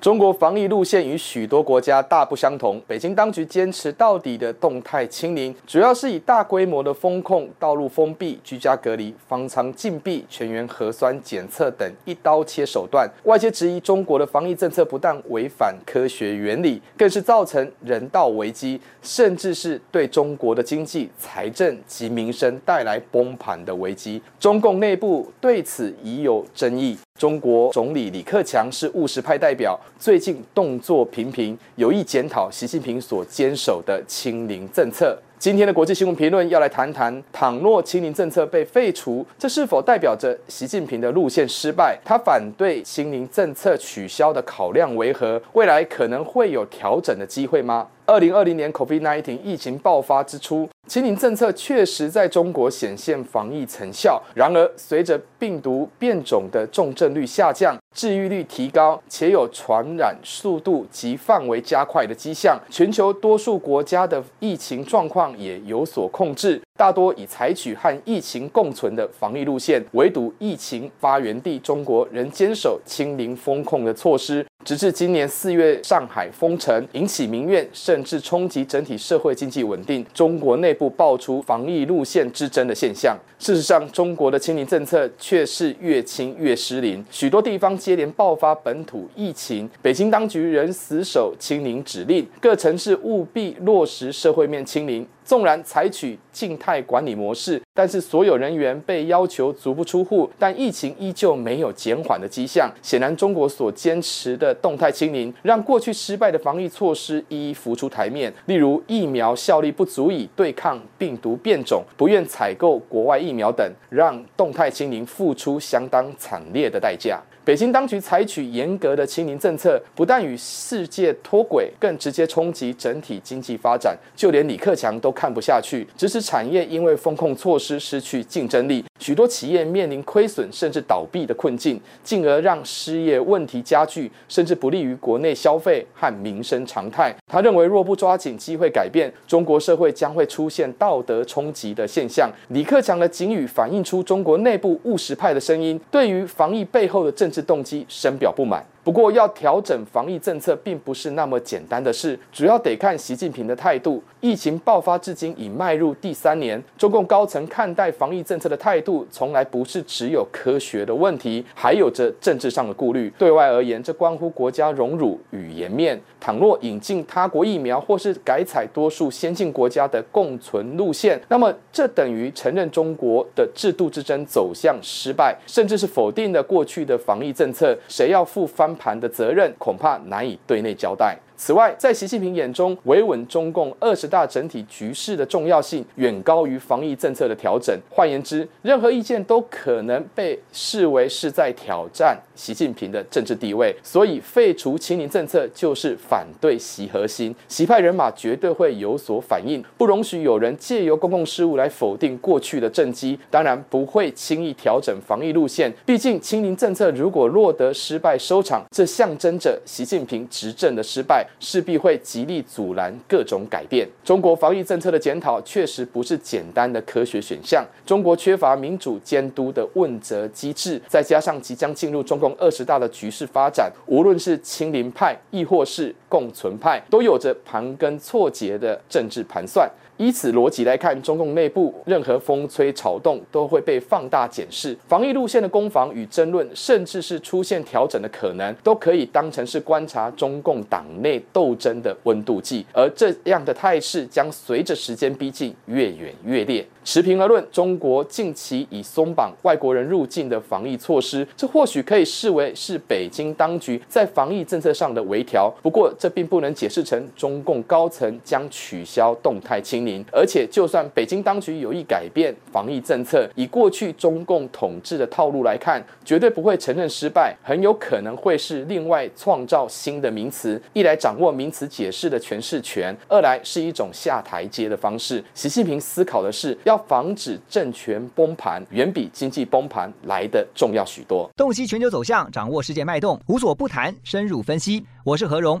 [0.00, 2.80] 中国防疫路线与许多国家大不相同。
[2.86, 13.06] 北京当局坚持到底的动态清零，主要是以大规模的封控、道路封闭、居家隔离、方舱禁闭、全员核酸检测等一刀切手段。
[13.24, 24.22] 外界质疑中国的防疫政策不但违反科学原理，更是造成人道危机，甚至是对中国的经济、财政及民生带来崩盘的危机。
[24.38, 26.96] 中共内部对此已有争议。
[27.20, 35.14] 中国总理李克强是务实派代表，最近动作频频，有意检讨习近平所坚守的清零政策。
[35.38, 41.98] 今天的国际新闻评论要来谈谈，倘若清零政策被废除，这是否代表着习近平的路线失败？
[42.02, 45.38] 他反对清零政策取消的考量为何？
[45.52, 47.86] 未来可能会有调整的机会吗？
[48.06, 54.20] 二零二零年 COVID-19 疫情爆发之初，清零政策确实在中国显现防疫成效。
[54.34, 66.60] 然而，随着病毒变种的重症率下降，治愈率提高，且有传染速度及范围加快的迹象，全球多数国家的疫情状况也有所控制。
[66.78, 74.46] 大多已采取和疫情共存的防疫路线，唯独疫情发源地中国仍坚守清零封控的措施。
[74.64, 80.04] 直至今年四月，上海封城引起民怨，甚至冲击整体社会经济稳定。
[80.14, 83.18] 中国内部爆出防疫路线之争的现象。
[83.38, 89.68] 事实上，中国的清零政策却是越清越失灵，许多地方接连爆发本土疫情。
[89.80, 95.06] 北京当局仍死守清零指令，各城市务必落实社会面清零。
[95.22, 102.68] 纵然采取静态管理模式，但是所有人员被要求足不出户，但疫情依旧没有减缓的迹象。
[102.82, 108.32] 显然，中国所坚持的动态清零，让过去失败的防疫措施一一浮出台面。
[108.46, 117.22] 例如，疫苗效力不足以对抗病毒变种，不愿采购国外疫苗等，让动态清零付出相当惨烈的代价。
[117.50, 123.98] 北京当局采取严格的清零政策，不但与世界脱轨，更直接冲击整体经济发展。
[124.14, 137.12] 就连李克强都看不下去，指使产业因为风控措施失去竞争力，许多企业面临亏损甚至倒闭的困境，进而让失业问题加剧，甚至不利于国内消费和民生常态。
[137.26, 142.30] 他认为，若不抓紧机会改变，中国社会将会出现道德冲击的现象。
[142.48, 148.62] 李克强的警语反映出中国内部务实派的声音，对于防疫背后的政治动机深表不满。
[148.90, 154.02] 不过，要调整防疫政策并不是那么简单的事，主要得看习近平的态度。
[154.20, 163.08] 疫情爆发至今已迈入第三年，中共高层看待防疫政策的态度，从来不是只有科学的问题，还有着政治上的顾虑。
[163.16, 165.98] 对外而言，这关乎国家荣辱与颜面。
[166.18, 177.74] 倘若引进他国疫苗，或是改采多数先进国家的共存路线，那么这等于承认中国的制度之争走向失败，甚至是否定了过去的防疫政策。
[177.88, 181.18] 谁要负翻盘的责任，恐怕难以对内交代。
[181.42, 187.74] 此外，在习近平眼中，维稳中共二十大整体局势的重要性远高于防疫政策的调整。
[187.88, 193.74] 换言之，任何意见都可能被视为是在挑战习近平的政治地位。
[193.82, 203.18] 所以，废除清零政策就是反对习核心，习派人马绝对会有所反应，不容许有人借由公共事务来否定过去的政绩。
[203.30, 205.72] 当然，不会轻易调整防疫路线。
[205.86, 211.26] 毕竟，清零政策如果落得失败收场，这象征着习近平执政的失败。
[211.38, 213.88] 势必会极力阻拦各种改变。
[214.04, 217.64] 中国防疫政策的检讨确实不是简单的科学选项。
[217.86, 229.70] 中国缺乏民主监督的问责机制，再加上即将进入中共二十大的局势发展，无论是清零派亦或是共存派，都有着盘根错节的政治盘算。
[230.00, 242.64] 以此逻辑来看，中共内部任何风吹草动都会被放大检视，防疫路线的攻防与争论，甚至是出现调整的可能，都可以当成是观察中共党内斗争的温度计。
[242.72, 246.66] 而这样的态势将随着时间逼近越演越烈。
[246.82, 255.52] 持平而论，中国近期已松绑外国人入境的防疫措施，这或许可以视为是北京当局在防疫政策上的微调。
[255.62, 270.60] 不过，这并不能解释成中共高层将取消动态清而且，就算北京当局有意改变防疫政策，以过去中共统治的套路来看，绝对不会承认失败，很有可能会是另外创造新的名词。
[270.72, 275.22] 一来掌握名词解释的诠释权，二来是一种下台阶的方式。
[275.34, 281.30] 习近平思考的是，要防止政权崩盘，远比经济崩盘来的重要许多。
[281.36, 284.84] 洞悉全球走向，掌握世界脉动，无所不谈，深入分析。
[285.04, 285.60] 我是何荣。